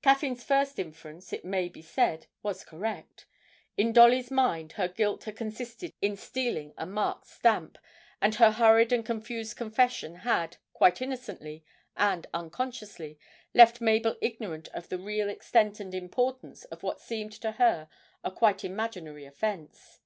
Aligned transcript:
Caffyn's 0.00 0.42
first 0.42 0.78
inference, 0.78 1.34
it 1.34 1.44
may 1.44 1.68
be 1.68 1.82
said, 1.82 2.28
was 2.42 2.64
correct; 2.64 3.26
in 3.76 3.92
Dolly's 3.92 4.30
mind 4.30 4.72
her 4.80 4.88
guilt 4.88 5.24
had 5.24 5.36
consisted 5.36 5.92
in 6.00 6.16
stealing 6.16 6.72
a 6.78 6.86
marked 6.86 7.26
stamp, 7.26 7.76
and 8.18 8.36
her 8.36 8.52
hurried 8.52 8.90
and 8.90 9.04
confused 9.04 9.58
confession 9.58 10.14
had, 10.14 10.56
quite 10.72 11.02
innocently 11.02 11.62
and 11.94 12.26
unconsciously, 12.32 13.18
left 13.52 13.82
Mabel 13.82 14.16
ignorant 14.22 14.68
of 14.68 14.88
the 14.88 14.96
real 14.98 15.28
extent 15.28 15.78
and 15.78 15.94
importance 15.94 16.64
of 16.64 16.82
what 16.82 16.98
seemed 16.98 17.32
to 17.32 17.52
her 17.52 17.90
a 18.24 18.30
quite 18.30 18.64
imaginary 18.64 19.26
offence. 19.26 20.00